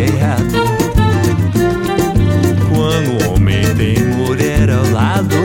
[0.00, 0.54] errado.
[2.68, 5.36] Quando o homem tem mulher ao lado,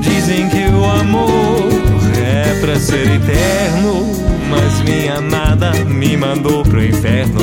[0.00, 1.68] dizem que o amor
[2.16, 4.12] é pra ser eterno.
[4.48, 7.40] Mas minha amada me mandou pro inferno.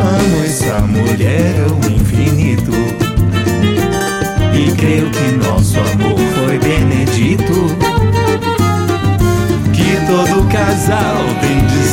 [0.00, 2.72] Amo essa mulher ao infinito.
[4.54, 6.75] E creio que nosso amor foi benedito.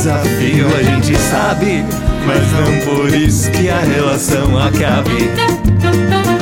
[0.03, 1.85] Desafio, a gente sabe.
[2.25, 5.29] Mas não por isso que a relação acabe.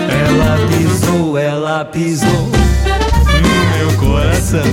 [0.10, 2.50] Ela pisou, ela pisou
[3.42, 4.66] no meu coração,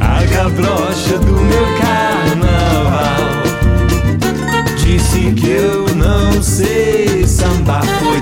[0.00, 3.20] a cabrocha do meu carnaval.
[4.78, 8.20] Disse que eu não sei sambar, foi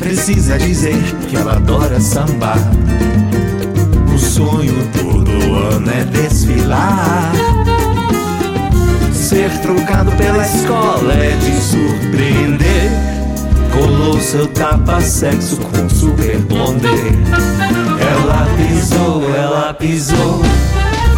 [0.00, 0.96] precisa dizer
[1.28, 2.58] que ela adora sambar.
[4.12, 7.32] O sonho todo ano é desfilar.
[9.12, 12.90] Ser trocado pela escola é de surpreender.
[13.72, 16.88] Colou seu tapa-sexo com super blonde.
[18.00, 20.42] Ela pisou, ela pisou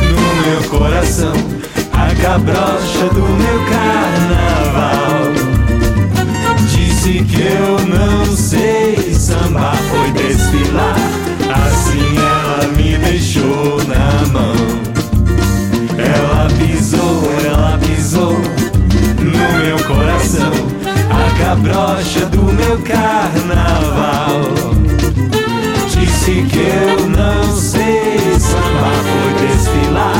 [0.01, 1.33] no meu coração.
[1.93, 4.92] A cabrocha do meu carnaval.
[21.53, 24.41] A cabrocha do meu carnaval.
[25.87, 30.17] Disse que eu não sei sambar, foi desfilar.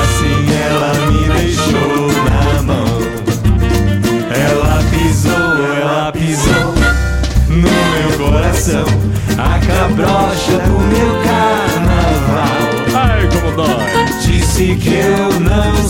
[0.00, 2.86] Assim ela me deixou na mão.
[4.32, 6.72] Ela pisou, ela pisou
[7.50, 8.86] no meu coração.
[9.36, 12.64] A cabrocha do meu carnaval.
[12.94, 13.84] Ai, como dói.
[14.22, 15.83] Disse que eu não